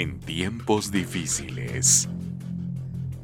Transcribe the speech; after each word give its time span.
En 0.00 0.20
tiempos 0.20 0.92
difíciles, 0.92 2.08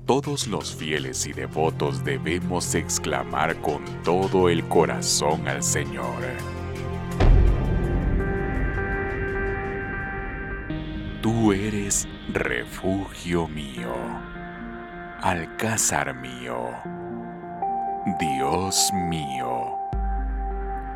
todos 0.06 0.48
los 0.48 0.74
fieles 0.74 1.24
y 1.24 1.32
devotos 1.32 2.02
debemos 2.02 2.74
exclamar 2.74 3.54
con 3.60 3.84
todo 4.02 4.48
el 4.48 4.64
corazón 4.64 5.46
al 5.46 5.62
Señor. 5.62 6.24
Tú 11.22 11.52
eres 11.52 12.08
refugio 12.32 13.46
mío, 13.46 13.94
alcázar 15.22 16.12
mío, 16.12 16.70
Dios 18.18 18.90
mío, 19.08 19.76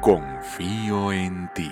confío 0.01 1.13
en 1.13 1.49
ti. 1.55 1.71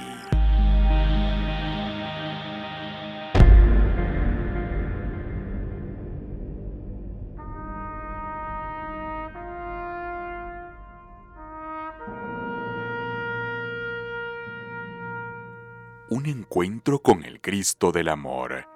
Un 16.17 16.25
encuentro 16.25 17.01
con 17.01 17.27
el 17.27 17.43
Cristo 17.43 17.93
del 17.93 18.09
Amor. 18.09 18.67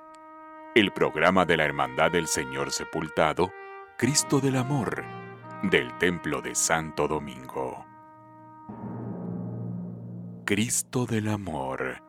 El 0.74 0.92
programa 0.92 1.46
de 1.46 1.56
la 1.56 1.64
Hermandad 1.64 2.10
del 2.10 2.26
Señor 2.26 2.70
Sepultado, 2.70 3.50
Cristo 3.96 4.40
del 4.40 4.56
Amor, 4.56 5.02
del 5.62 5.96
Templo 5.96 6.42
de 6.42 6.54
Santo 6.54 7.08
Domingo. 7.08 7.86
Cristo 10.44 11.06
del 11.06 11.28
Amor, 11.28 12.02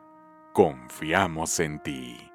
confiamos 0.52 1.60
en 1.60 1.82
ti. 1.82 2.31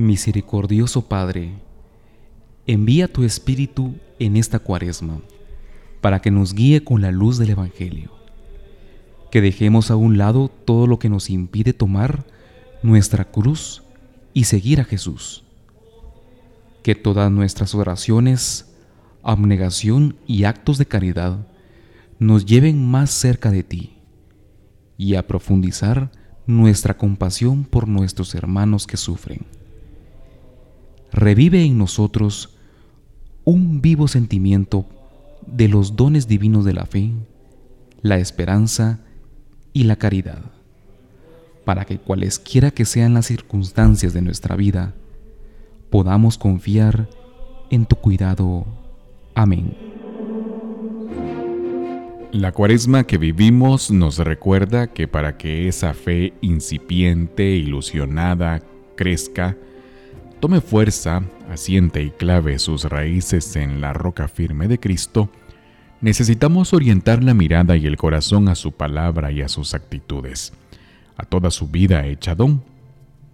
Misericordioso 0.00 1.02
Padre, 1.02 1.52
envía 2.66 3.06
tu 3.06 3.22
Espíritu 3.22 3.96
en 4.18 4.38
esta 4.38 4.58
cuaresma 4.58 5.20
para 6.00 6.22
que 6.22 6.30
nos 6.30 6.54
guíe 6.54 6.82
con 6.82 7.02
la 7.02 7.10
luz 7.10 7.36
del 7.36 7.50
Evangelio. 7.50 8.10
Que 9.30 9.42
dejemos 9.42 9.90
a 9.90 9.96
un 9.96 10.16
lado 10.16 10.48
todo 10.48 10.86
lo 10.86 10.98
que 10.98 11.10
nos 11.10 11.28
impide 11.28 11.74
tomar 11.74 12.24
nuestra 12.82 13.26
cruz 13.30 13.82
y 14.32 14.44
seguir 14.44 14.80
a 14.80 14.84
Jesús. 14.84 15.44
Que 16.82 16.94
todas 16.94 17.30
nuestras 17.30 17.74
oraciones, 17.74 18.74
abnegación 19.22 20.16
y 20.26 20.44
actos 20.44 20.78
de 20.78 20.86
caridad 20.86 21.46
nos 22.18 22.46
lleven 22.46 22.90
más 22.90 23.10
cerca 23.10 23.50
de 23.50 23.64
ti 23.64 23.98
y 24.96 25.16
a 25.16 25.26
profundizar 25.26 26.10
nuestra 26.46 26.96
compasión 26.96 27.64
por 27.64 27.86
nuestros 27.86 28.34
hermanos 28.34 28.86
que 28.86 28.96
sufren 28.96 29.59
revive 31.12 31.64
en 31.64 31.78
nosotros 31.78 32.56
un 33.44 33.80
vivo 33.80 34.08
sentimiento 34.08 34.86
de 35.46 35.68
los 35.68 35.96
dones 35.96 36.28
divinos 36.28 36.64
de 36.64 36.72
la 36.72 36.86
fe, 36.86 37.10
la 38.02 38.18
esperanza 38.18 39.00
y 39.72 39.84
la 39.84 39.96
caridad, 39.96 40.42
para 41.64 41.84
que 41.84 41.98
cualesquiera 41.98 42.70
que 42.70 42.84
sean 42.84 43.14
las 43.14 43.26
circunstancias 43.26 44.12
de 44.12 44.22
nuestra 44.22 44.56
vida, 44.56 44.94
podamos 45.90 46.38
confiar 46.38 47.08
en 47.70 47.86
tu 47.86 47.96
cuidado. 47.96 48.66
Amén. 49.34 49.74
La 52.32 52.52
cuaresma 52.52 53.04
que 53.04 53.18
vivimos 53.18 53.90
nos 53.90 54.18
recuerda 54.18 54.92
que 54.92 55.08
para 55.08 55.36
que 55.36 55.66
esa 55.66 55.94
fe 55.94 56.32
incipiente, 56.40 57.44
ilusionada, 57.56 58.62
crezca, 58.96 59.56
tome 60.40 60.62
fuerza, 60.62 61.22
asiente 61.50 62.02
y 62.02 62.10
clave 62.10 62.58
sus 62.58 62.84
raíces 62.84 63.54
en 63.56 63.80
la 63.82 63.92
roca 63.92 64.26
firme 64.26 64.68
de 64.68 64.80
Cristo, 64.80 65.28
necesitamos 66.00 66.72
orientar 66.72 67.22
la 67.22 67.34
mirada 67.34 67.76
y 67.76 67.86
el 67.86 67.98
corazón 67.98 68.48
a 68.48 68.54
su 68.54 68.72
palabra 68.72 69.30
y 69.30 69.42
a 69.42 69.48
sus 69.48 69.74
actitudes, 69.74 70.54
a 71.16 71.24
toda 71.24 71.50
su 71.50 71.68
vida 71.68 72.06
hecha 72.06 72.34
don, 72.34 72.64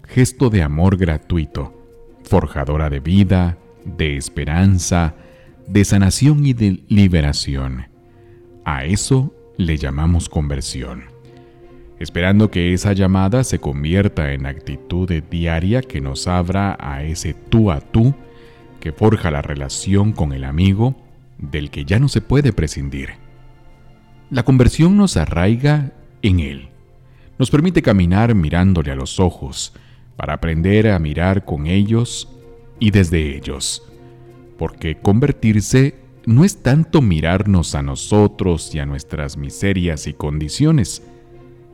gesto 0.08 0.50
de 0.50 0.64
amor 0.64 0.96
gratuito, 0.96 1.72
forjadora 2.24 2.90
de 2.90 2.98
vida, 2.98 3.56
de 3.84 4.16
esperanza, 4.16 5.14
de 5.68 5.84
sanación 5.84 6.44
y 6.44 6.54
de 6.54 6.82
liberación. 6.88 7.86
A 8.64 8.84
eso 8.84 9.32
le 9.56 9.78
llamamos 9.78 10.28
conversión 10.28 11.16
esperando 11.98 12.50
que 12.50 12.72
esa 12.72 12.92
llamada 12.92 13.44
se 13.44 13.58
convierta 13.58 14.32
en 14.32 14.46
actitud 14.46 15.10
diaria 15.30 15.82
que 15.82 16.00
nos 16.00 16.28
abra 16.28 16.76
a 16.78 17.02
ese 17.02 17.34
tú 17.34 17.70
a 17.70 17.80
tú 17.80 18.14
que 18.80 18.92
forja 18.92 19.30
la 19.30 19.42
relación 19.42 20.12
con 20.12 20.32
el 20.32 20.44
amigo 20.44 20.94
del 21.38 21.70
que 21.70 21.84
ya 21.84 21.98
no 21.98 22.08
se 22.08 22.20
puede 22.20 22.52
prescindir. 22.52 23.10
La 24.30 24.44
conversión 24.44 24.96
nos 24.96 25.16
arraiga 25.16 25.92
en 26.22 26.40
él, 26.40 26.68
nos 27.38 27.50
permite 27.50 27.82
caminar 27.82 28.34
mirándole 28.34 28.90
a 28.90 28.96
los 28.96 29.20
ojos, 29.20 29.72
para 30.16 30.34
aprender 30.34 30.88
a 30.88 30.98
mirar 30.98 31.44
con 31.44 31.66
ellos 31.66 32.28
y 32.80 32.90
desde 32.90 33.36
ellos, 33.36 33.82
porque 34.58 34.96
convertirse 34.96 35.94
no 36.24 36.44
es 36.44 36.62
tanto 36.62 37.02
mirarnos 37.02 37.74
a 37.74 37.82
nosotros 37.82 38.74
y 38.74 38.80
a 38.80 38.86
nuestras 38.86 39.36
miserias 39.36 40.06
y 40.06 40.14
condiciones, 40.14 41.02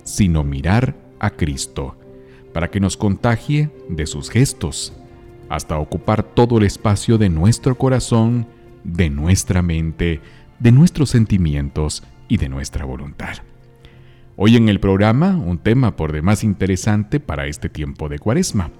sino 0.04 0.44
mirar 0.44 0.94
a 1.18 1.30
Cristo, 1.30 1.96
para 2.52 2.70
que 2.70 2.80
nos 2.80 2.96
contagie 2.96 3.70
de 3.88 4.06
sus 4.06 4.30
gestos, 4.30 4.92
hasta 5.48 5.78
ocupar 5.78 6.22
todo 6.22 6.58
el 6.58 6.64
espacio 6.64 7.18
de 7.18 7.28
nuestro 7.28 7.76
corazón, 7.76 8.46
de 8.84 9.10
nuestra 9.10 9.62
mente, 9.62 10.20
de 10.58 10.72
nuestros 10.72 11.10
sentimientos 11.10 12.02
y 12.28 12.38
de 12.38 12.48
nuestra 12.48 12.84
voluntad. 12.84 13.36
Hoy 14.36 14.56
en 14.56 14.68
el 14.68 14.80
programa, 14.80 15.36
un 15.36 15.58
tema 15.58 15.94
por 15.94 16.12
demás 16.12 16.42
interesante 16.42 17.20
para 17.20 17.46
este 17.46 17.68
tiempo 17.68 18.08
de 18.08 18.18
cuaresma. 18.18 18.70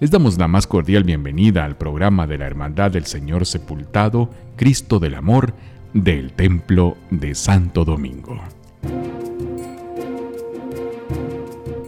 Les 0.00 0.10
damos 0.10 0.38
la 0.38 0.48
más 0.48 0.66
cordial 0.66 1.04
bienvenida 1.04 1.64
al 1.64 1.76
programa 1.76 2.26
de 2.26 2.38
la 2.38 2.46
Hermandad 2.46 2.90
del 2.90 3.04
Señor 3.04 3.46
Sepultado, 3.46 4.30
Cristo 4.56 4.98
del 4.98 5.14
Amor, 5.14 5.54
del 5.94 6.32
Templo 6.32 6.96
de 7.10 7.34
Santo 7.34 7.84
Domingo. 7.84 8.40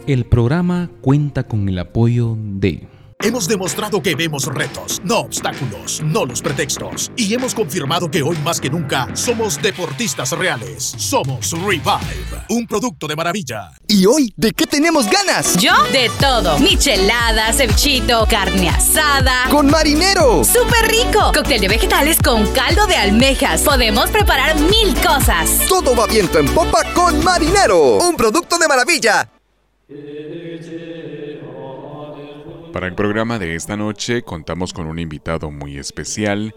El 0.06 0.24
programa 0.24 0.90
cuenta 1.00 1.44
con 1.44 1.68
el 1.68 1.78
apoyo 1.78 2.34
de... 2.36 2.88
Hemos 3.20 3.46
demostrado 3.46 4.02
que 4.02 4.16
vemos 4.16 4.46
retos, 4.46 5.00
no 5.04 5.20
obstáculos, 5.20 6.02
no 6.04 6.24
los 6.24 6.42
pretextos. 6.42 7.12
Y 7.16 7.32
hemos 7.34 7.54
confirmado 7.54 8.10
que 8.10 8.20
hoy 8.20 8.36
más 8.38 8.60
que 8.60 8.68
nunca 8.68 9.14
somos 9.14 9.62
deportistas 9.62 10.32
reales. 10.32 10.82
Somos 10.82 11.52
Revive, 11.52 11.84
un 12.48 12.66
producto 12.66 13.06
de 13.06 13.14
maravilla. 13.14 13.70
¿Y 13.86 14.06
hoy 14.06 14.34
de 14.36 14.50
qué 14.50 14.66
tenemos 14.66 15.08
ganas? 15.08 15.56
Yo 15.58 15.72
de 15.92 16.10
todo. 16.18 16.58
Michelada, 16.58 17.52
cevichito, 17.52 18.26
carne 18.28 18.70
asada. 18.70 19.48
¡Con 19.52 19.70
marinero! 19.70 20.42
¡Súper 20.42 20.90
rico! 20.90 21.30
Cóctel 21.32 21.60
de 21.60 21.68
vegetales 21.68 22.18
con 22.18 22.44
caldo 22.48 22.88
de 22.88 22.96
almejas. 22.96 23.62
Podemos 23.62 24.10
preparar 24.10 24.58
mil 24.58 24.96
cosas. 24.96 25.60
Todo 25.68 25.94
va 25.94 26.08
viento 26.08 26.40
en 26.40 26.46
popa 26.46 26.82
con 26.92 27.22
marinero. 27.22 27.98
Un 27.98 28.16
producto 28.16 28.58
de 28.58 28.66
maravilla. 28.66 29.30
Para 32.72 32.86
el 32.86 32.94
programa 32.94 33.38
de 33.38 33.54
esta 33.54 33.76
noche 33.76 34.22
contamos 34.22 34.72
con 34.72 34.86
un 34.86 34.98
invitado 34.98 35.50
muy 35.50 35.76
especial, 35.76 36.54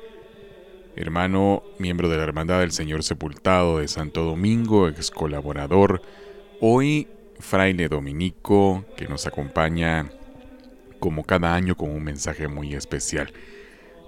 hermano, 0.96 1.62
miembro 1.78 2.08
de 2.08 2.16
la 2.16 2.24
Hermandad 2.24 2.62
del 2.62 2.72
Señor 2.72 3.04
Sepultado 3.04 3.80
de 3.80 3.90
Santo 3.90 4.24
Domingo, 4.24 4.88
ex 4.88 5.12
colaborador, 5.12 6.02
hoy 6.62 7.10
fraile 7.40 7.90
dominico 7.90 8.86
que 8.96 9.10
nos 9.10 9.28
acompaña 9.28 10.10
como 11.00 11.26
cada 11.26 11.54
año 11.54 11.76
con 11.76 11.90
un 11.90 12.04
mensaje 12.04 12.48
muy 12.48 12.74
especial. 12.74 13.34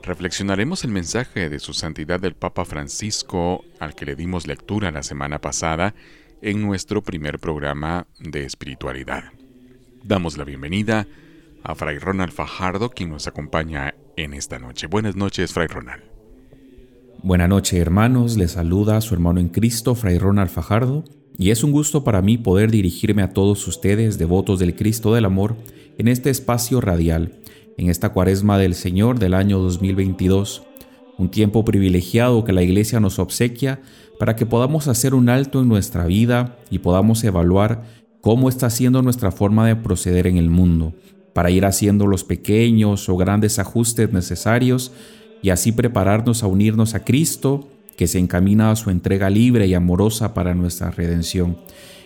Reflexionaremos 0.02 0.86
el 0.86 0.92
mensaje 0.92 1.50
de 1.50 1.60
su 1.60 1.74
santidad 1.74 2.22
del 2.22 2.36
Papa 2.36 2.64
Francisco 2.64 3.66
al 3.80 3.96
que 3.96 4.06
le 4.06 4.16
dimos 4.16 4.48
lectura 4.48 4.92
la 4.92 5.04
semana 5.04 5.42
pasada 5.42 5.94
en 6.42 6.62
nuestro 6.62 7.02
primer 7.02 7.40
programa 7.40 8.08
de 8.20 8.44
espiritualidad. 8.44 9.26
Damos 10.04 10.38
la 10.38 10.44
bienvenida 10.44 11.08
a 11.64 11.76
Fray 11.76 11.98
Ronald 11.98 12.32
Fajardo, 12.32 12.90
quien 12.90 13.10
nos 13.10 13.28
acompaña 13.28 13.96
en 14.16 14.34
esta 14.34 14.60
noche. 14.60 14.88
Buenas 14.88 15.16
noches, 15.16 15.54
Fray 15.54 15.68
Ronald. 15.68 16.04
Buenas 17.24 17.50
noches 17.50 17.80
hermanos, 17.80 18.38
les 18.38 18.52
saluda 18.52 19.02
su 19.02 19.16
hermano 19.16 19.40
en 19.40 19.50
Cristo, 19.50 19.96
Fray 19.96 20.20
Ronald 20.20 20.50
Fajardo, 20.50 21.04
y 21.38 21.50
es 21.50 21.64
un 21.64 21.72
gusto 21.72 22.04
para 22.04 22.22
mí 22.22 22.38
poder 22.38 22.72
dirigirme 22.72 23.24
a 23.24 23.34
todos 23.34 23.68
ustedes, 23.68 24.18
devotos 24.18 24.60
del 24.60 24.76
Cristo 24.76 25.14
del 25.14 25.26
Amor, 25.26 25.56
en 25.98 26.08
este 26.08 26.30
espacio 26.30 26.80
radial, 26.80 27.34
en 27.78 27.90
esta 27.90 28.10
cuaresma 28.10 28.58
del 28.58 28.76
Señor 28.76 29.20
del 29.20 29.34
año 29.34 29.60
2022, 29.60 30.64
un 31.18 31.30
tiempo 31.30 31.66
privilegiado 31.66 32.44
que 32.44 32.54
la 32.54 32.62
Iglesia 32.62 33.00
nos 33.00 33.18
obsequia 33.18 33.82
para 34.20 34.36
que 34.36 34.46
podamos 34.46 34.88
hacer 34.88 35.14
un 35.14 35.30
alto 35.30 35.62
en 35.62 35.68
nuestra 35.68 36.06
vida 36.06 36.58
y 36.70 36.80
podamos 36.80 37.24
evaluar 37.24 37.84
cómo 38.22 38.50
está 38.50 38.70
siendo 38.70 39.02
nuestra 39.02 39.32
forma 39.32 39.68
de 39.68 39.76
proceder 39.76 40.28
en 40.28 40.38
el 40.38 40.50
mundo, 40.50 40.94
para 41.34 41.52
ir 41.52 41.66
haciendo 41.66 42.08
los 42.08 42.24
pequeños 42.24 43.10
o 43.10 43.18
grandes 43.18 43.60
ajustes 43.60 44.12
necesarios 44.12 44.92
y 45.42 45.52
así 45.52 45.72
prepararnos 45.72 46.44
a 46.44 46.48
unirnos 46.48 46.96
a 46.96 47.04
Cristo, 47.04 47.70
que 47.96 48.08
se 48.08 48.20
encamina 48.20 48.72
a 48.72 48.76
su 48.76 48.90
entrega 48.90 49.30
libre 49.30 49.68
y 49.68 49.74
amorosa 49.74 50.34
para 50.34 50.56
nuestra 50.56 50.92
redención. 50.92 51.58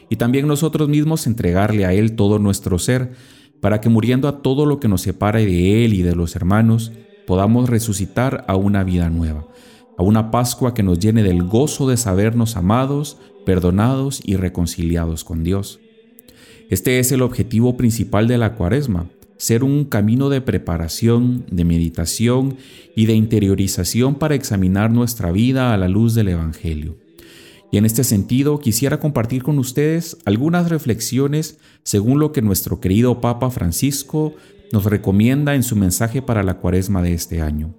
Y 0.10 0.18
también 0.18 0.48
nosotros 0.48 0.90
mismos 0.90 1.28
entregarle 1.28 1.86
a 1.86 1.94
Él 1.94 2.16
todo 2.16 2.40
nuestro 2.40 2.78
ser, 2.78 3.13
para 3.62 3.80
que 3.80 3.90
muriendo 3.90 4.28
a 4.28 4.42
todo 4.42 4.66
lo 4.66 4.80
que 4.80 4.88
nos 4.88 5.02
separa 5.02 5.40
de 5.40 5.86
Él 5.86 5.94
y 5.94 6.02
de 6.02 6.16
los 6.16 6.36
hermanos, 6.36 6.92
podamos 7.28 7.69
resucitar 7.69 8.44
a 8.48 8.56
una 8.56 8.84
vida 8.84 9.10
nueva, 9.10 9.46
a 10.01 10.03
una 10.03 10.31
Pascua 10.31 10.74
que 10.74 10.81
nos 10.81 10.98
llene 10.98 11.21
del 11.21 11.44
gozo 11.44 11.88
de 11.88 11.95
sabernos 11.95 12.57
amados, 12.57 13.18
perdonados 13.45 14.19
y 14.25 14.36
reconciliados 14.36 15.24
con 15.24 15.44
Dios. 15.44 15.80
Este 16.71 16.98
es 16.98 17.12
el 17.12 17.21
objetivo 17.21 17.77
principal 17.77 18.27
de 18.27 18.39
la 18.39 18.56
cuaresma, 18.56 19.12
ser 19.38 19.63
un 19.63 19.86
camino 19.86 20.30
de 20.30 20.42
preparación, 20.42 21.45
de 21.51 21.65
meditación 21.65 22.57
y 22.95 23.06
de 23.06 23.13
interiorización 23.13 24.15
para 24.15 24.33
examinar 24.33 24.89
nuestra 24.89 25.31
vida 25.31 25.71
a 25.71 25.77
la 25.77 25.88
luz 25.88 26.15
del 26.15 26.30
Evangelio. 26.30 26.98
Y 27.71 27.77
en 27.77 27.86
este 27.86 28.03
sentido 28.03 28.59
quisiera 28.59 29.00
compartir 29.00 29.44
con 29.44 29.59
ustedes 29.59 30.18
algunas 30.25 30.71
reflexiones 30.71 31.59
según 31.83 32.19
lo 32.19 32.31
que 32.31 32.42
nuestro 32.42 32.80
querido 32.80 33.21
Papa 33.21 33.51
Francisco 33.51 34.33
nos 34.74 34.86
recomienda 34.86 35.53
en 35.53 35.62
su 35.62 35.75
mensaje 35.75 36.24
para 36.24 36.42
la 36.42 36.56
cuaresma 36.56 37.03
de 37.03 37.13
este 37.13 37.39
año. 37.39 37.75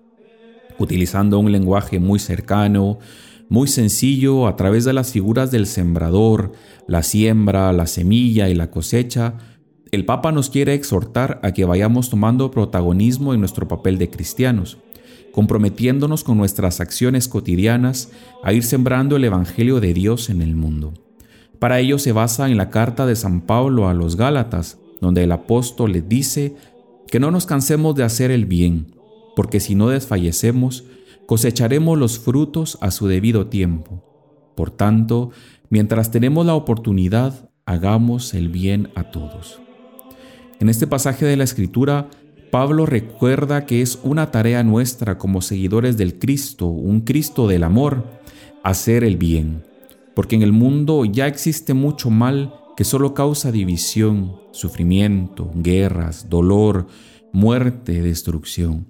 Utilizando 0.82 1.38
un 1.38 1.52
lenguaje 1.52 2.00
muy 2.00 2.18
cercano, 2.18 2.98
muy 3.48 3.68
sencillo, 3.68 4.48
a 4.48 4.56
través 4.56 4.84
de 4.84 4.92
las 4.92 5.12
figuras 5.12 5.52
del 5.52 5.66
sembrador, 5.66 6.52
la 6.88 7.04
siembra, 7.04 7.72
la 7.72 7.86
semilla 7.86 8.48
y 8.48 8.54
la 8.54 8.70
cosecha, 8.70 9.34
el 9.92 10.04
Papa 10.04 10.32
nos 10.32 10.50
quiere 10.50 10.74
exhortar 10.74 11.38
a 11.44 11.52
que 11.52 11.64
vayamos 11.64 12.10
tomando 12.10 12.50
protagonismo 12.50 13.32
en 13.32 13.38
nuestro 13.38 13.68
papel 13.68 13.96
de 13.96 14.10
cristianos, 14.10 14.78
comprometiéndonos 15.30 16.24
con 16.24 16.36
nuestras 16.36 16.80
acciones 16.80 17.28
cotidianas 17.28 18.10
a 18.42 18.52
ir 18.52 18.64
sembrando 18.64 19.14
el 19.14 19.24
Evangelio 19.24 19.78
de 19.78 19.94
Dios 19.94 20.30
en 20.30 20.42
el 20.42 20.56
mundo. 20.56 20.94
Para 21.60 21.78
ello 21.78 22.00
se 22.00 22.10
basa 22.10 22.48
en 22.50 22.56
la 22.56 22.70
carta 22.70 23.06
de 23.06 23.14
San 23.14 23.42
Pablo 23.42 23.86
a 23.88 23.94
los 23.94 24.16
Gálatas, 24.16 24.78
donde 25.00 25.22
el 25.22 25.30
apóstol 25.30 25.92
les 25.92 26.08
dice 26.08 26.56
que 27.06 27.20
no 27.20 27.30
nos 27.30 27.46
cansemos 27.46 27.94
de 27.94 28.02
hacer 28.02 28.32
el 28.32 28.46
bien, 28.46 29.01
porque 29.34 29.60
si 29.60 29.74
no 29.74 29.88
desfallecemos, 29.88 30.84
cosecharemos 31.26 31.98
los 31.98 32.18
frutos 32.18 32.78
a 32.80 32.90
su 32.90 33.06
debido 33.08 33.46
tiempo. 33.46 34.02
Por 34.54 34.70
tanto, 34.70 35.30
mientras 35.70 36.10
tenemos 36.10 36.44
la 36.46 36.54
oportunidad, 36.54 37.50
hagamos 37.64 38.34
el 38.34 38.48
bien 38.48 38.90
a 38.94 39.10
todos. 39.10 39.60
En 40.60 40.68
este 40.68 40.86
pasaje 40.86 41.24
de 41.24 41.36
la 41.36 41.44
Escritura, 41.44 42.08
Pablo 42.50 42.84
recuerda 42.84 43.64
que 43.64 43.80
es 43.80 43.98
una 44.02 44.30
tarea 44.30 44.62
nuestra 44.62 45.16
como 45.16 45.40
seguidores 45.40 45.96
del 45.96 46.18
Cristo, 46.18 46.66
un 46.66 47.00
Cristo 47.00 47.48
del 47.48 47.64
amor, 47.64 48.04
hacer 48.62 49.04
el 49.04 49.16
bien, 49.16 49.64
porque 50.14 50.36
en 50.36 50.42
el 50.42 50.52
mundo 50.52 51.04
ya 51.04 51.26
existe 51.26 51.72
mucho 51.72 52.10
mal 52.10 52.54
que 52.76 52.84
solo 52.84 53.14
causa 53.14 53.52
división, 53.52 54.36
sufrimiento, 54.52 55.50
guerras, 55.54 56.28
dolor, 56.28 56.86
muerte, 57.32 58.02
destrucción. 58.02 58.86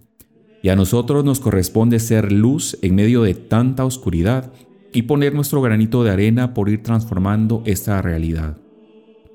Y 0.63 0.69
a 0.69 0.77
nosotros 0.77 1.25
nos 1.25 1.41
corresponde 1.41 1.99
ser 1.99 2.31
luz 2.31 2.79
en 2.83 2.95
medio 2.95 3.23
de 3.23 3.35
tanta 3.35 3.85
oscuridad 3.85 4.53
y 4.93 5.03
poner 5.03 5.35
nuestro 5.35 5.61
granito 5.61 6.05
de 6.05 6.11
arena 6.11 6.55
por 6.55 6.69
ir 6.69 6.83
transformando 6.83 7.63
esta 7.67 8.01
realidad. 8.01 8.59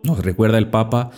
Nos 0.03 0.19
recuerda 0.19 0.57
el 0.57 0.69
Papa 0.69 1.11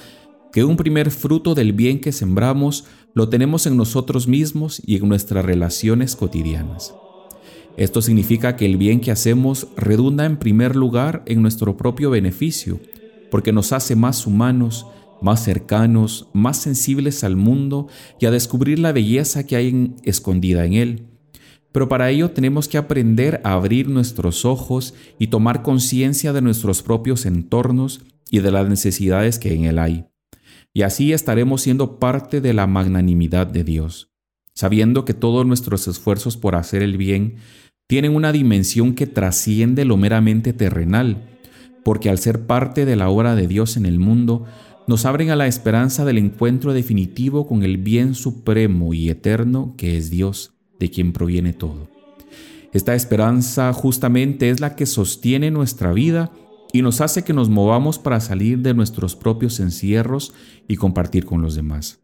que 0.52 0.64
un 0.64 0.78
primer 0.78 1.12
fruto 1.12 1.54
del 1.54 1.74
bien 1.74 2.00
que 2.00 2.12
sembramos 2.12 2.86
lo 3.14 3.30
tenemos 3.30 3.68
en 3.68 3.78
nosotros 3.78 4.28
mismos 4.28 4.82
y 4.86 4.96
en 4.96 5.08
nuestras 5.08 5.46
relaciones 5.46 6.16
cotidianas. 6.16 6.96
Esto 7.78 8.02
significa 8.02 8.56
que 8.56 8.66
el 8.66 8.78
bien 8.78 9.00
que 9.00 9.12
hacemos 9.12 9.68
redunda 9.78 10.26
en 10.26 10.38
primer 10.38 10.76
lugar 10.76 11.24
en 11.26 11.42
nuestro 11.42 11.78
propio 11.78 12.10
beneficio, 12.10 12.80
porque 13.30 13.54
nos 13.54 13.72
hace 13.72 13.96
más 13.96 14.26
humanos, 14.26 14.86
más 15.22 15.44
cercanos, 15.44 16.28
más 16.34 16.58
sensibles 16.58 17.24
al 17.24 17.36
mundo 17.36 17.88
y 18.20 18.26
a 18.26 18.32
descubrir 18.32 18.80
la 18.80 18.92
belleza 18.92 19.46
que 19.46 19.56
hay 19.56 19.96
escondida 20.04 20.66
en 20.66 20.74
él. 20.74 21.06
Pero 21.72 21.88
para 21.88 22.10
ello 22.10 22.32
tenemos 22.32 22.68
que 22.68 22.78
aprender 22.78 23.42
a 23.44 23.54
abrir 23.54 23.90
nuestros 23.90 24.46
ojos 24.46 24.94
y 25.20 25.28
tomar 25.28 25.62
conciencia 25.62 26.34
de 26.34 26.42
nuestros 26.42 26.82
propios 26.82 27.26
entornos 27.26 28.02
y 28.32 28.40
de 28.40 28.52
las 28.52 28.68
necesidades 28.68 29.38
que 29.40 29.54
en 29.54 29.66
él 29.66 29.80
hay 29.80 30.06
y 30.74 30.84
así 30.84 31.14
estaremos 31.14 31.62
siendo 31.62 32.00
parte 32.00 32.42
de 32.42 32.54
la 32.54 32.68
magnanimidad 32.68 33.48
de 33.48 33.64
Dios, 33.64 34.12
sabiendo 34.54 35.06
que 35.06 35.14
todos 35.14 35.46
nuestros 35.46 35.88
esfuerzos 35.88 36.38
por 36.38 36.56
hacer 36.56 36.84
el 36.84 36.98
bien 36.98 37.38
tienen 37.88 38.16
una 38.16 38.32
dimensión 38.32 38.94
que 38.94 39.08
trasciende 39.08 39.84
lo 39.84 39.98
meramente 39.98 40.54
terrenal, 40.54 41.28
porque 41.84 42.10
al 42.10 42.20
ser 42.20 42.46
parte 42.46 42.86
de 42.86 42.96
la 42.96 43.10
obra 43.10 43.36
de 43.36 43.48
Dios 43.48 43.78
en 43.78 43.86
el 43.86 44.00
mundo, 44.00 44.46
nos 44.90 45.06
abren 45.06 45.30
a 45.30 45.36
la 45.36 45.46
esperanza 45.46 46.04
del 46.04 46.18
encuentro 46.18 46.74
definitivo 46.74 47.46
con 47.46 47.62
el 47.62 47.78
bien 47.78 48.16
supremo 48.16 48.96
y 48.96 49.12
eterno 49.12 49.76
que 49.78 50.00
es 50.00 50.10
Dios, 50.10 50.56
de 50.80 50.90
quien 50.90 51.14
proviene 51.14 51.54
todo. 51.54 51.88
Esta 52.74 52.96
esperanza 52.96 53.72
justamente 53.72 54.50
es 54.50 54.60
la 54.60 54.76
que 54.76 54.88
sostiene 54.88 55.52
nuestra 55.52 55.94
vida 55.94 56.32
y 56.74 56.82
nos 56.82 57.02
hace 57.02 57.24
que 57.24 57.34
nos 57.34 57.50
movamos 57.50 58.00
para 58.00 58.20
salir 58.20 58.64
de 58.64 58.74
nuestros 58.74 59.16
propios 59.16 59.60
encierros 59.60 60.34
y 60.68 60.78
compartir 60.78 61.24
con 61.24 61.44
los 61.44 61.54
demás. 61.54 62.00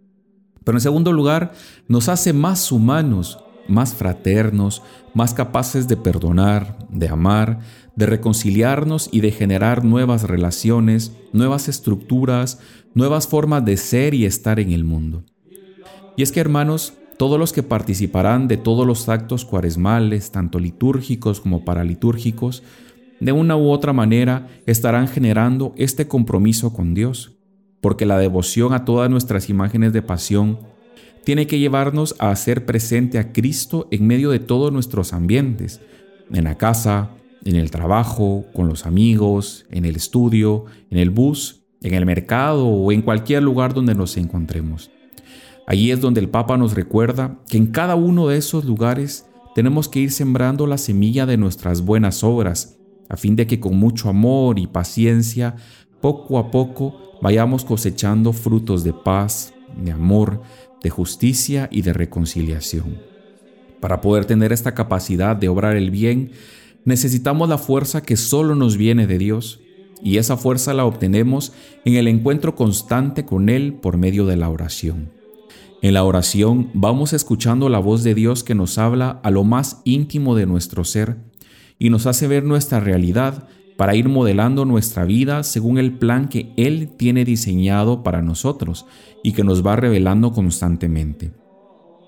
Pero 0.64 0.78
en 0.78 0.82
segundo 0.82 1.12
lugar, 1.12 1.54
nos 1.88 2.08
hace 2.08 2.34
más 2.34 2.72
humanos, 2.72 3.40
más 3.68 3.96
fraternos, 3.96 4.84
más 5.16 5.34
capaces 5.34 5.88
de 5.88 5.98
perdonar, 5.98 6.78
de 6.92 7.10
amar, 7.10 7.62
de 7.96 8.06
reconciliarnos 8.06 9.10
y 9.12 9.22
de 9.22 9.32
generar 9.32 9.86
nuevas 9.86 10.24
relaciones, 10.24 11.14
nuevas 11.34 11.70
estructuras, 11.70 12.60
nuevas 12.94 13.28
formas 13.28 13.64
de 13.66 13.78
ser 13.78 14.14
y 14.14 14.25
estar 14.25 14.60
en 14.60 14.72
el 14.72 14.84
mundo. 14.84 15.24
Y 16.18 16.24
es 16.24 16.32
que 16.32 16.40
hermanos, 16.40 16.94
todos 17.18 17.40
los 17.40 17.54
que 17.54 17.64
participarán 17.64 18.48
de 18.48 18.58
todos 18.58 18.86
los 18.86 19.08
actos 19.08 19.46
cuaresmales, 19.46 20.32
tanto 20.32 20.60
litúrgicos 20.60 21.40
como 21.40 21.64
paralitúrgicos, 21.64 22.64
de 23.20 23.32
una 23.32 23.56
u 23.56 23.70
otra 23.70 23.94
manera 23.94 24.48
estarán 24.66 25.08
generando 25.08 25.74
este 25.78 26.08
compromiso 26.08 26.74
con 26.74 26.94
Dios, 26.94 27.38
porque 27.80 28.06
la 28.06 28.18
devoción 28.18 28.74
a 28.74 28.84
todas 28.84 29.10
nuestras 29.10 29.50
imágenes 29.50 29.94
de 29.94 30.02
pasión 30.02 30.60
tiene 31.24 31.48
que 31.48 31.60
llevarnos 31.60 32.16
a 32.20 32.30
hacer 32.30 32.66
presente 32.66 33.18
a 33.18 33.32
Cristo 33.32 33.88
en 33.92 34.06
medio 34.06 34.30
de 34.32 34.40
todos 34.40 34.72
nuestros 34.72 35.14
ambientes, 35.14 35.82
en 36.32 36.44
la 36.44 36.58
casa, 36.58 37.12
en 37.46 37.56
el 37.56 37.72
trabajo, 37.72 38.46
con 38.54 38.68
los 38.68 38.86
amigos, 38.86 39.66
en 39.70 39.86
el 39.86 39.96
estudio, 39.96 40.66
en 40.90 40.98
el 40.98 41.12
bus, 41.12 41.64
en 41.82 41.94
el 41.94 42.06
mercado 42.06 42.68
o 42.68 42.92
en 42.92 43.04
cualquier 43.04 43.44
lugar 43.44 43.74
donde 43.74 43.96
nos 43.96 44.18
encontremos. 44.18 44.92
Allí 45.68 45.92
es 45.92 46.02
donde 46.02 46.20
el 46.20 46.30
Papa 46.30 46.58
nos 46.58 46.74
recuerda 46.74 47.40
que 47.48 47.58
en 47.58 47.68
cada 47.68 47.96
uno 47.96 48.28
de 48.28 48.38
esos 48.38 48.66
lugares 48.66 49.28
tenemos 49.54 49.88
que 49.88 50.00
ir 50.00 50.12
sembrando 50.12 50.68
la 50.68 50.78
semilla 50.78 51.25
de 51.25 51.38
nuestras 51.38 51.82
buenas 51.82 52.24
obras, 52.24 52.78
a 53.10 53.18
fin 53.18 53.36
de 53.36 53.48
que 53.48 53.60
con 53.60 53.78
mucho 53.78 54.10
amor 54.10 54.60
y 54.60 54.68
paciencia, 54.68 55.56
poco 56.02 56.40
a 56.40 56.52
poco, 56.52 57.00
vayamos 57.22 57.64
cosechando 57.64 58.34
frutos 58.34 58.84
de 58.84 58.94
paz, 58.94 59.54
de 59.82 59.92
amor, 59.92 60.42
de 60.84 60.90
justicia 60.90 61.68
y 61.72 61.82
de 61.82 61.94
reconciliación. 61.94 63.00
Para 63.80 64.02
poder 64.02 64.25
tener 64.25 64.52
esta 64.52 64.74
capacidad 64.74 65.36
de 65.36 65.50
obrar 65.50 65.75
el 65.75 65.92
bien, 65.92 66.32
necesitamos 66.86 67.50
la 67.50 67.58
fuerza 67.58 68.01
que 68.01 68.15
solo 68.15 68.56
nos 68.56 68.77
viene 68.77 69.08
de 69.08 69.18
Dios, 69.18 69.60
y 70.01 70.18
esa 70.18 70.38
fuerza 70.38 70.74
la 70.74 70.86
obtenemos 70.86 71.51
en 71.84 71.96
el 71.96 72.08
encuentro 72.08 72.56
constante 72.56 73.25
con 73.25 73.50
Él 73.50 73.74
por 73.74 73.98
medio 73.98 74.25
de 74.25 74.38
la 74.38 74.50
oración. 74.50 75.12
En 75.82 75.94
la 75.94 76.04
oración 76.04 76.70
vamos 76.74 77.13
escuchando 77.13 77.70
la 77.70 77.80
voz 77.80 78.04
de 78.04 78.15
Dios 78.15 78.44
que 78.44 78.56
nos 78.56 78.77
habla 78.77 79.20
a 79.24 79.32
lo 79.32 79.44
más 79.44 79.82
íntimo 79.84 80.36
de 80.36 80.46
nuestro 80.46 80.84
ser 80.84 81.18
y 81.77 81.89
nos 81.89 82.06
hace 82.06 82.27
ver 82.27 82.44
nuestra 82.44 82.80
realidad 82.80 83.48
para 83.77 83.96
ir 83.96 84.08
modelando 84.08 84.65
nuestra 84.65 85.06
vida 85.06 85.44
según 85.44 85.77
el 85.77 85.94
plan 85.98 86.27
que 86.27 86.54
Él 86.56 86.89
tiene 86.98 87.25
diseñado 87.25 88.04
para 88.04 88.22
nosotros 88.22 88.86
y 89.24 89.34
que 89.34 89.44
nos 89.44 89.65
va 89.65 89.75
revelando 89.75 90.32
constantemente. 90.32 91.34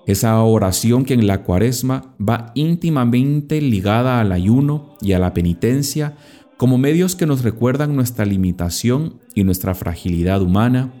Esa 0.08 0.42
oración 0.42 1.04
que 1.04 1.12
en 1.12 1.26
la 1.26 1.42
cuaresma 1.42 2.14
va 2.18 2.50
íntimamente 2.54 3.60
ligada 3.60 4.20
al 4.20 4.32
ayuno 4.32 4.96
y 5.02 5.12
a 5.12 5.18
la 5.18 5.34
penitencia 5.34 6.16
como 6.56 6.78
medios 6.78 7.14
que 7.14 7.26
nos 7.26 7.42
recuerdan 7.42 7.94
nuestra 7.94 8.24
limitación 8.24 9.20
y 9.34 9.44
nuestra 9.44 9.74
fragilidad 9.74 10.40
humana 10.40 10.94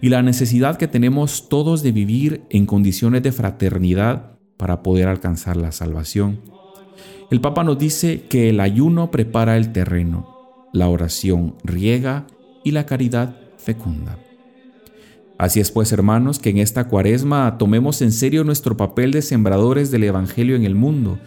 y 0.00 0.10
la 0.10 0.22
necesidad 0.22 0.76
que 0.76 0.86
tenemos 0.86 1.48
todos 1.48 1.82
de 1.82 1.90
vivir 1.90 2.44
en 2.50 2.66
condiciones 2.66 3.24
de 3.24 3.32
fraternidad 3.32 4.38
para 4.56 4.84
poder 4.84 5.08
alcanzar 5.08 5.56
la 5.56 5.72
salvación. 5.72 6.38
El 7.32 7.40
Papa 7.40 7.64
nos 7.64 7.80
dice 7.80 8.26
que 8.28 8.48
el 8.50 8.60
ayuno 8.60 9.10
prepara 9.10 9.56
el 9.56 9.72
terreno, 9.72 10.68
la 10.72 10.88
oración 10.88 11.56
riega 11.64 12.28
y 12.62 12.70
la 12.70 12.86
caridad 12.86 13.34
fecunda. 13.56 14.21
Así 15.42 15.58
es 15.58 15.72
pues, 15.72 15.90
hermanos, 15.90 16.38
que 16.38 16.50
en 16.50 16.58
esta 16.58 16.86
cuaresma 16.86 17.58
tomemos 17.58 18.00
en 18.00 18.12
serio 18.12 18.44
nuestro 18.44 18.76
papel 18.76 19.10
de 19.10 19.22
sembradores 19.22 19.90
del 19.90 20.04
Evangelio 20.04 20.54
en 20.54 20.62
el 20.62 20.76
mundo 20.76 21.18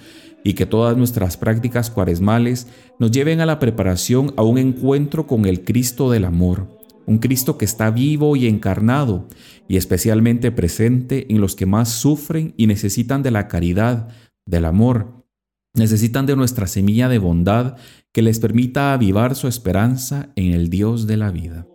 y 0.41 0.53
que 0.53 0.65
todas 0.65 0.95
nuestras 0.95 1.35
prácticas 1.35 1.89
cuaresmales 1.89 2.67
nos 2.97 3.11
lleven 3.11 3.41
a 3.41 3.45
la 3.45 3.59
preparación 3.59 4.33
a 4.37 4.43
un 4.43 4.57
encuentro 4.57 5.27
con 5.27 5.45
el 5.45 5.65
Cristo 5.65 6.09
del 6.09 6.23
amor, 6.23 6.79
un 7.05 7.17
Cristo 7.17 7.57
que 7.57 7.65
está 7.65 7.91
vivo 7.91 8.37
y 8.37 8.47
encarnado 8.47 9.27
y 9.67 9.75
especialmente 9.75 10.49
presente 10.49 11.29
en 11.29 11.41
los 11.41 11.57
que 11.57 11.65
más 11.65 11.89
sufren 11.89 12.53
y 12.55 12.67
necesitan 12.67 13.21
de 13.21 13.31
la 13.31 13.49
caridad, 13.49 14.07
del 14.45 14.63
amor, 14.63 15.25
necesitan 15.73 16.25
de 16.25 16.37
nuestra 16.37 16.67
semilla 16.67 17.09
de 17.09 17.17
bondad 17.17 17.75
que 18.13 18.21
les 18.21 18.39
permita 18.39 18.93
avivar 18.93 19.35
su 19.35 19.49
esperanza 19.49 20.29
en 20.37 20.53
el 20.53 20.69
Dios 20.69 21.05
de 21.05 21.17
la 21.17 21.31
vida. 21.31 21.67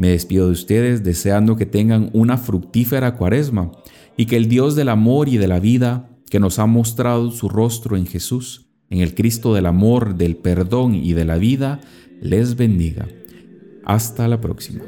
Me 0.00 0.08
despido 0.08 0.46
de 0.46 0.52
ustedes 0.52 1.04
deseando 1.04 1.56
que 1.56 1.66
tengan 1.66 2.08
una 2.14 2.38
fructífera 2.38 3.16
cuaresma 3.16 3.70
y 4.16 4.24
que 4.24 4.38
el 4.38 4.48
Dios 4.48 4.74
del 4.74 4.88
amor 4.88 5.28
y 5.28 5.36
de 5.36 5.46
la 5.46 5.60
vida, 5.60 6.08
que 6.30 6.40
nos 6.40 6.58
ha 6.58 6.64
mostrado 6.64 7.30
su 7.30 7.50
rostro 7.50 7.98
en 7.98 8.06
Jesús, 8.06 8.70
en 8.88 9.02
el 9.02 9.14
Cristo 9.14 9.52
del 9.52 9.66
amor, 9.66 10.14
del 10.14 10.36
perdón 10.36 10.94
y 10.94 11.12
de 11.12 11.26
la 11.26 11.36
vida, 11.36 11.82
les 12.22 12.56
bendiga. 12.56 13.08
Hasta 13.84 14.26
la 14.26 14.40
próxima. 14.40 14.80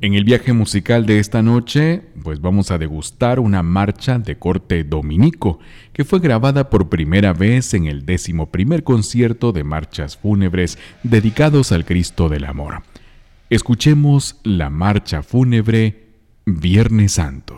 En 0.00 0.14
el 0.14 0.22
viaje 0.22 0.52
musical 0.52 1.06
de 1.06 1.18
esta 1.18 1.42
noche, 1.42 2.02
pues 2.22 2.40
vamos 2.40 2.70
a 2.70 2.78
degustar 2.78 3.40
una 3.40 3.64
marcha 3.64 4.20
de 4.20 4.38
corte 4.38 4.84
dominico 4.84 5.58
que 5.92 6.04
fue 6.04 6.20
grabada 6.20 6.70
por 6.70 6.88
primera 6.88 7.32
vez 7.32 7.74
en 7.74 7.86
el 7.86 8.06
décimo 8.06 8.46
primer 8.52 8.84
concierto 8.84 9.50
de 9.50 9.64
marchas 9.64 10.16
fúnebres 10.16 10.78
dedicados 11.02 11.72
al 11.72 11.84
Cristo 11.84 12.28
del 12.28 12.44
Amor. 12.44 12.82
Escuchemos 13.50 14.36
la 14.44 14.70
marcha 14.70 15.24
fúnebre 15.24 16.04
Viernes 16.46 17.12
Santo. 17.12 17.57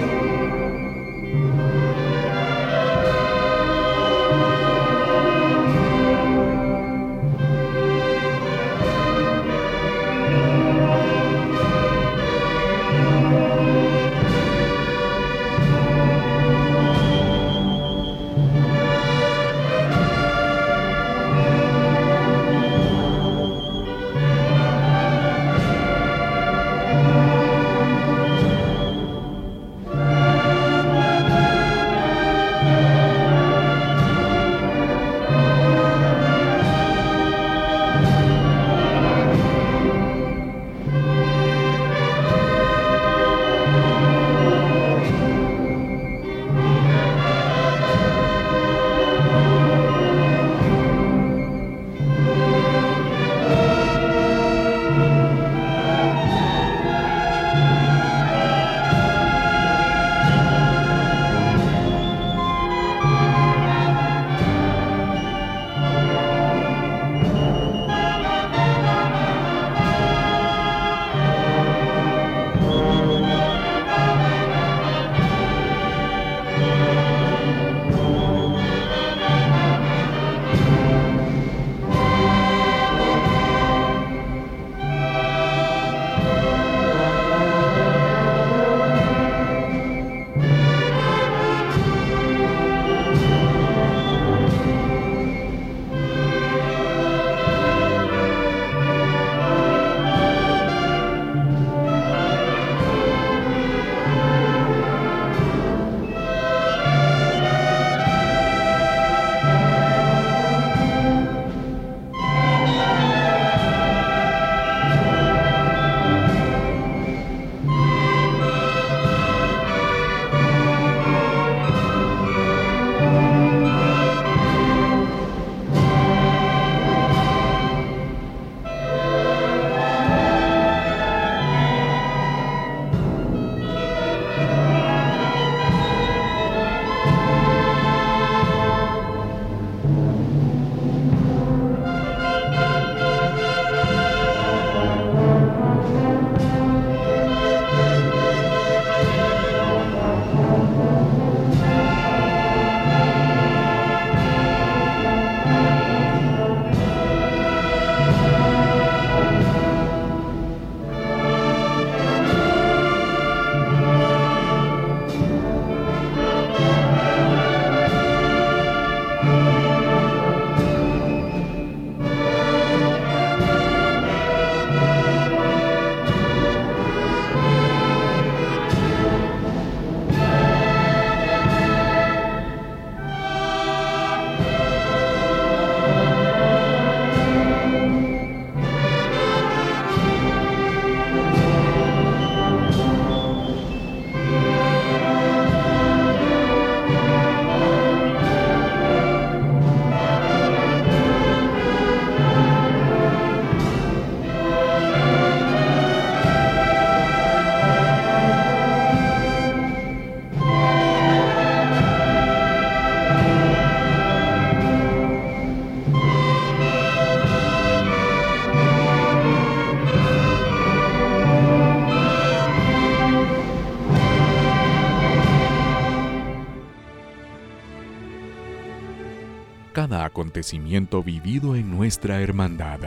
acontecimiento 230.41 231.03
vivido 231.03 231.55
en 231.55 231.69
nuestra 231.69 232.19
hermandad 232.19 232.79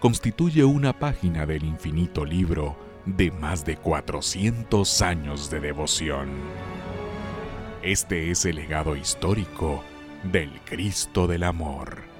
constituye 0.00 0.64
una 0.64 0.92
página 0.92 1.46
del 1.46 1.64
infinito 1.64 2.26
libro 2.26 2.76
de 3.06 3.30
más 3.30 3.64
de 3.64 3.78
400 3.78 5.00
años 5.00 5.48
de 5.48 5.60
devoción. 5.60 6.28
Este 7.82 8.30
es 8.30 8.44
el 8.44 8.56
legado 8.56 8.96
histórico 8.96 9.82
del 10.30 10.50
Cristo 10.66 11.26
del 11.26 11.44
Amor. 11.44 12.13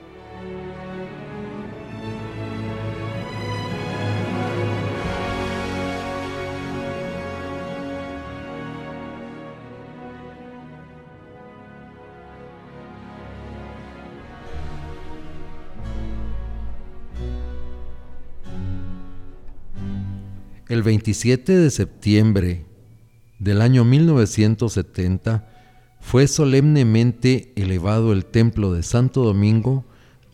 El 20.75 20.83
27 20.83 21.57
de 21.57 21.71
septiembre 21.71 22.67
del 23.39 23.63
año 23.63 23.85
1970 23.85 25.49
fue 26.01 26.27
solemnemente 26.27 27.53
elevado 27.55 28.13
el 28.13 28.25
templo 28.27 28.73
de 28.73 28.83
Santo 28.83 29.23
Domingo 29.23 29.85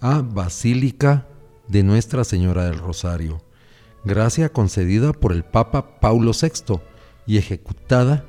a 0.01 0.23
Basílica 0.23 1.27
de 1.69 1.83
Nuestra 1.83 2.25
Señora 2.25 2.65
del 2.65 2.79
Rosario, 2.79 3.43
gracia 4.03 4.49
concedida 4.49 5.13
por 5.13 5.33
el 5.33 5.45
Papa 5.45 6.01
Paulo 6.01 6.33
VI 6.33 6.81
y 7.27 7.37
ejecutada 7.37 8.25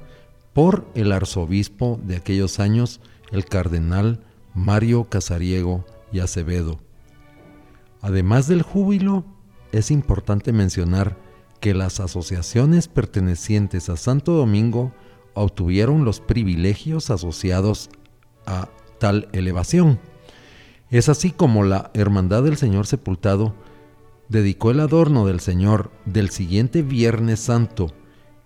por 0.52 0.92
el 0.96 1.14
arzobispo 1.14 1.98
de 2.04 2.18
aquellos 2.18 2.60
años, 2.60 3.00
el 3.32 3.46
cardenal 3.46 4.20
Mario 4.54 5.06
Casariego 5.06 5.86
y 6.12 6.20
Acevedo. 6.20 6.78
Además 8.02 8.50
del 8.50 8.64
júbilo, 8.64 9.24
es 9.72 9.92
importante 9.92 10.52
mencionar 10.52 11.31
que 11.62 11.74
las 11.74 12.00
asociaciones 12.02 12.90
pertenecientes 12.90 13.88
a 13.88 13.96
Santo 13.96 14.34
Domingo 14.34 14.92
obtuvieron 15.34 16.04
los 16.04 16.20
privilegios 16.20 17.10
asociados 17.10 17.90
a 18.46 18.68
tal 19.00 19.30
elevación. 19.32 20.00
Es 20.90 21.08
así 21.08 21.32
como 21.32 21.64
la 21.64 21.92
Hermandad 21.94 22.44
del 22.44 22.58
Señor 22.58 22.88
Sepultado 22.88 23.54
dedicó 24.28 24.72
el 24.72 24.80
adorno 24.80 25.26
del 25.26 25.40
Señor 25.40 25.92
del 26.06 26.32
siguiente 26.32 26.82
Viernes 26.82 27.40
Santo, 27.40 27.94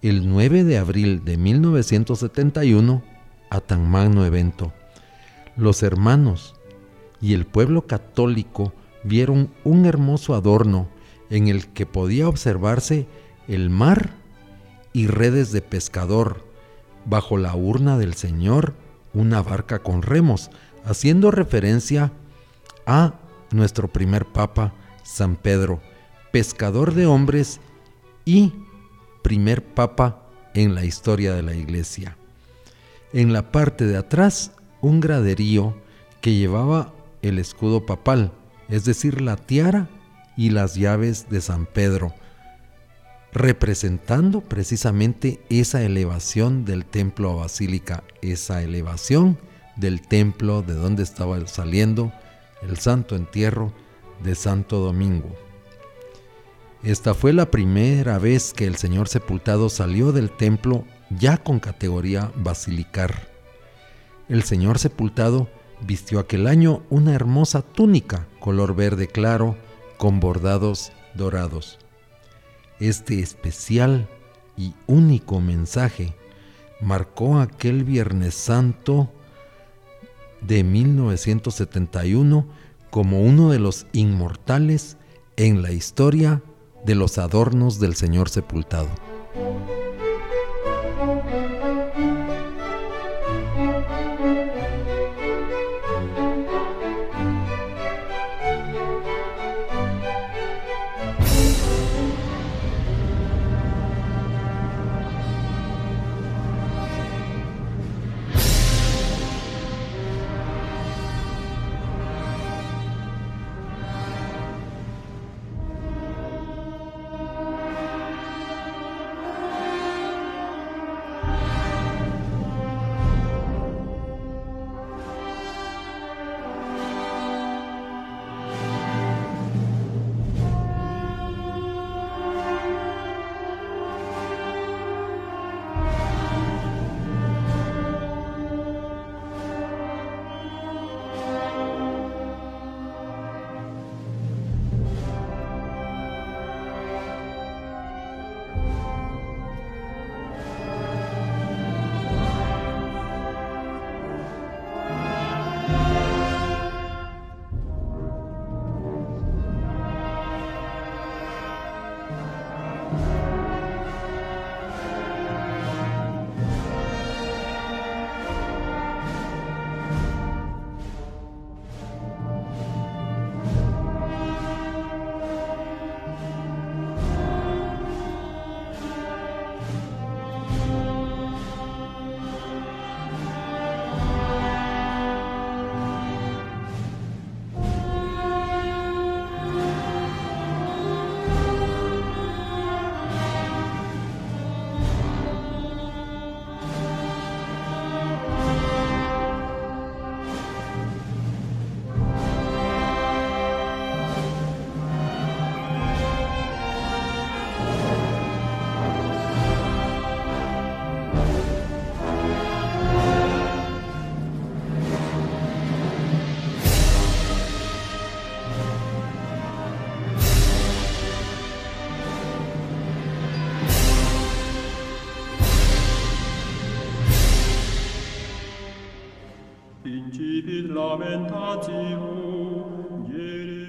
el 0.02 0.30
9 0.30 0.64
de 0.64 0.78
abril 0.78 1.24
de 1.24 1.38
1971, 1.38 3.02
a 3.50 3.62
tan 3.62 3.90
magno 3.90 4.26
evento. 4.26 4.74
Los 5.56 5.84
hermanos 5.84 6.56
y 7.22 7.34
el 7.34 7.46
pueblo 7.46 7.88
católico 7.88 8.74
vieron 9.04 9.52
un 9.64 9.86
hermoso 9.86 10.36
adorno 10.36 10.90
en 11.30 11.48
el 11.48 11.68
que 11.68 11.86
podía 11.86 12.28
observarse 12.28 13.08
el 13.48 13.70
mar 13.70 14.12
y 14.94 15.08
redes 15.08 15.52
de 15.52 15.62
pescador, 15.62 16.44
bajo 17.06 17.38
la 17.38 17.56
urna 17.56 17.98
del 17.98 18.14
Señor 18.14 18.74
una 19.14 19.42
barca 19.42 19.80
con 19.80 20.02
remos, 20.02 20.50
haciendo 20.84 21.32
referencia 21.32 22.12
a 22.86 23.16
nuestro 23.52 23.88
primer 23.88 24.26
Papa, 24.26 24.74
San 25.04 25.36
Pedro, 25.36 25.82
pescador 26.32 26.94
de 26.94 27.06
hombres 27.06 27.60
y 28.26 28.54
primer 29.22 29.64
Papa 29.64 30.22
en 30.54 30.76
la 30.76 30.86
historia 30.86 31.34
de 31.34 31.44
la 31.44 31.56
Iglesia. 31.56 32.18
En 33.14 33.34
la 33.34 33.52
parte 33.52 33.86
de 33.86 33.98
atrás, 33.98 34.52
un 34.82 35.00
graderío 35.00 35.76
que 36.22 36.36
llevaba 36.36 36.94
el 37.22 37.40
escudo 37.40 37.86
papal, 37.86 38.32
es 38.68 38.86
decir, 38.86 39.22
la 39.22 39.38
tiara 39.38 39.88
y 40.38 40.50
las 40.50 40.76
llaves 40.76 41.30
de 41.30 41.42
San 41.42 41.66
Pedro, 41.66 42.14
representando 43.32 44.42
precisamente 44.42 45.42
esa 45.50 45.82
elevación 45.84 46.66
del 46.66 46.86
templo 46.86 47.32
a 47.32 47.36
basílica, 47.36 48.04
esa 48.22 48.62
elevación 48.62 49.38
del 49.76 50.02
templo 50.02 50.62
de 50.62 50.74
donde 50.74 51.04
estaba 51.04 51.46
saliendo 51.48 52.14
el 52.62 52.78
santo 52.78 53.16
entierro 53.16 53.74
de 54.24 54.36
Santo 54.36 54.80
Domingo. 54.80 55.36
Esta 56.84 57.14
fue 57.14 57.34
la 57.34 57.50
primera 57.50 58.20
vez 58.20 58.54
que 58.54 58.66
el 58.68 58.76
Señor 58.76 59.08
sepultado 59.08 59.70
salió 59.70 60.12
del 60.12 60.30
templo 60.30 60.86
ya 61.10 61.38
con 61.38 61.60
categoría 61.60 62.32
basilicar. 62.36 63.28
El 64.30 64.44
Señor 64.44 64.80
sepultado 64.80 65.50
vistió 65.82 66.20
aquel 66.20 66.48
año 66.48 66.84
una 66.90 67.14
hermosa 67.14 67.62
túnica 67.62 68.28
color 68.40 68.76
verde 68.76 69.08
claro 69.08 69.58
con 69.98 70.20
bordados 70.20 70.92
dorados. 71.14 71.80
Este 72.80 73.20
especial 73.20 74.08
y 74.58 74.74
único 74.88 75.40
mensaje 75.40 76.16
marcó 76.82 77.40
aquel 77.40 77.84
Viernes 77.84 78.36
Santo 78.36 79.10
de 80.42 80.64
1971 80.64 82.48
como 82.90 83.22
uno 83.22 83.50
de 83.50 83.60
los 83.60 83.88
inmortales 83.94 84.98
en 85.38 85.62
la 85.62 85.72
historia 85.72 86.42
de 86.86 86.96
los 86.96 87.18
adornos 87.18 87.80
del 87.80 87.96
Señor 87.96 88.30
sepultado. 88.30 88.90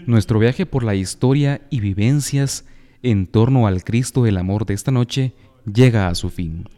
Nuestro 0.06 0.38
viaje 0.38 0.66
por 0.66 0.84
la 0.84 0.94
historia 0.94 1.62
y 1.68 1.80
vivencias 1.80 2.64
en 3.02 3.26
torno 3.26 3.66
al 3.66 3.84
Cristo 3.84 4.22
del 4.22 4.38
amor 4.38 4.64
de 4.64 4.74
esta 4.74 4.90
noche 4.90 5.34
llega 5.72 6.08
a 6.08 6.14
su 6.14 6.30
fin. 6.30 6.68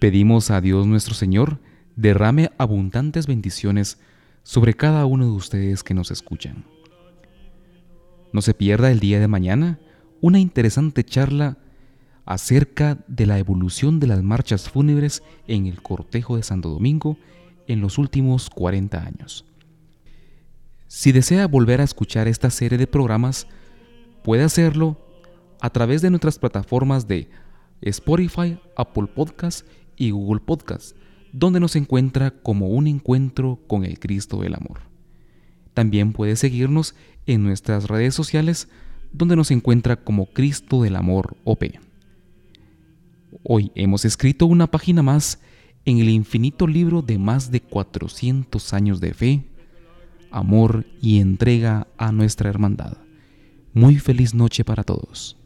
Pedimos 0.00 0.50
a 0.50 0.60
Dios 0.60 0.86
nuestro 0.86 1.14
Señor 1.14 1.60
derrame 1.96 2.50
abundantes 2.58 3.26
bendiciones 3.26 4.00
sobre 4.42 4.74
cada 4.74 5.06
uno 5.06 5.24
de 5.24 5.30
ustedes 5.30 5.82
que 5.82 5.94
nos 5.94 6.10
escuchan. 6.10 6.64
No 8.32 8.42
se 8.42 8.52
pierda 8.52 8.90
el 8.90 9.00
día 9.00 9.20
de 9.20 9.28
mañana 9.28 9.78
una 10.20 10.40
interesante 10.40 11.04
charla 11.04 11.58
acerca 12.26 12.98
de 13.06 13.26
la 13.26 13.38
evolución 13.38 14.00
de 14.00 14.08
las 14.08 14.22
marchas 14.22 14.68
fúnebres 14.68 15.22
en 15.46 15.66
el 15.66 15.82
cortejo 15.82 16.36
de 16.36 16.42
Santo 16.42 16.68
Domingo 16.68 17.16
en 17.68 17.80
los 17.80 17.96
últimos 17.98 18.50
40 18.50 19.04
años. 19.04 19.44
Si 20.96 21.10
desea 21.10 21.48
volver 21.48 21.80
a 21.80 21.84
escuchar 21.84 22.28
esta 22.28 22.50
serie 22.50 22.78
de 22.78 22.86
programas, 22.86 23.48
puede 24.22 24.44
hacerlo 24.44 24.96
a 25.60 25.70
través 25.70 26.02
de 26.02 26.08
nuestras 26.08 26.38
plataformas 26.38 27.08
de 27.08 27.28
Spotify, 27.80 28.60
Apple 28.76 29.08
Podcasts 29.12 29.64
y 29.96 30.12
Google 30.12 30.40
Podcasts, 30.40 30.94
donde 31.32 31.58
nos 31.58 31.74
encuentra 31.74 32.30
como 32.30 32.68
un 32.68 32.86
encuentro 32.86 33.58
con 33.66 33.84
el 33.84 33.98
Cristo 33.98 34.40
del 34.40 34.54
Amor. 34.54 34.82
También 35.74 36.12
puede 36.12 36.36
seguirnos 36.36 36.94
en 37.26 37.42
nuestras 37.42 37.88
redes 37.88 38.14
sociales, 38.14 38.68
donde 39.12 39.34
nos 39.34 39.50
encuentra 39.50 39.96
como 39.96 40.26
Cristo 40.26 40.82
del 40.82 40.94
Amor 40.94 41.36
OP. 41.42 41.64
Hoy 43.42 43.72
hemos 43.74 44.04
escrito 44.04 44.46
una 44.46 44.68
página 44.68 45.02
más 45.02 45.40
en 45.86 45.98
el 45.98 46.08
infinito 46.08 46.68
libro 46.68 47.02
de 47.02 47.18
más 47.18 47.50
de 47.50 47.60
400 47.60 48.72
años 48.72 49.00
de 49.00 49.12
fe, 49.12 49.53
amor 50.34 50.84
y 51.00 51.20
entrega 51.20 51.86
a 51.96 52.10
nuestra 52.10 52.50
hermandad. 52.50 52.98
Muy 53.72 53.98
feliz 53.98 54.34
noche 54.34 54.64
para 54.64 54.82
todos. 54.82 55.36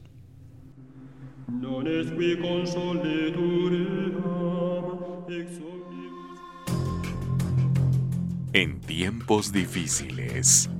En 8.52 8.80
tiempos 8.80 9.52
difíciles, 9.52 10.70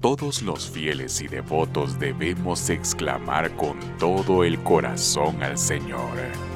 todos 0.00 0.42
los 0.42 0.68
fieles 0.68 1.20
y 1.20 1.28
devotos 1.28 1.98
debemos 1.98 2.68
exclamar 2.68 3.54
con 3.56 3.78
todo 3.98 4.44
el 4.44 4.58
corazón 4.62 5.42
al 5.42 5.56
Señor. 5.56 6.47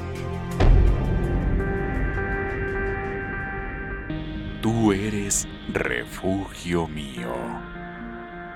Tú 4.63 4.93
eres 4.93 5.45
refugio 5.67 6.87
mío, 6.87 7.35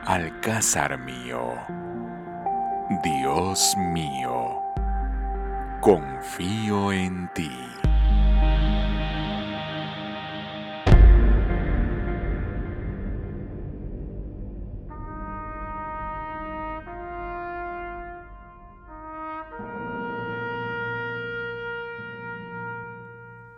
alcázar 0.05 0.97
mío, 0.97 1.55
Dios 3.03 3.75
mío, 3.91 4.61
confío 5.81 6.93
en 6.93 7.29
ti. 7.33 7.66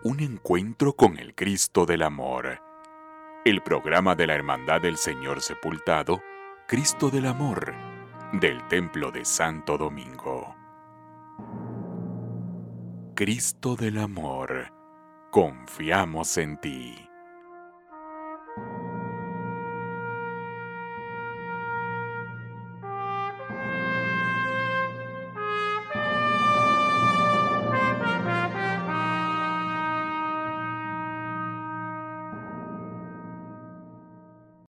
Un 0.09 0.21
encuentro 0.21 0.93
con 0.93 1.19
el 1.19 1.35
Cristo 1.35 1.85
del 1.85 2.01
Amor. 2.01 2.59
El 3.45 3.61
programa 3.61 4.15
de 4.15 4.25
la 4.25 4.33
Hermandad 4.33 4.81
del 4.81 4.97
Señor 4.97 5.39
Sepultado, 5.39 6.19
Cristo 6.67 7.11
del 7.11 7.27
Amor, 7.27 7.75
del 8.33 8.67
Templo 8.69 9.11
de 9.11 9.23
Santo 9.23 9.77
Domingo. 9.77 10.55
Cristo 13.15 13.75
del 13.75 13.99
Amor, 13.99 14.73
confiamos 15.29 16.39
en 16.39 16.59
ti. 16.59 17.08